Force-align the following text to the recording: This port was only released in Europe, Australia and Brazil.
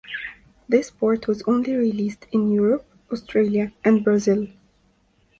This 0.67 0.89
port 0.89 1.27
was 1.27 1.43
only 1.45 1.75
released 1.75 2.25
in 2.31 2.49
Europe, 2.51 2.87
Australia 3.11 3.71
and 3.85 4.03
Brazil. 4.03 4.47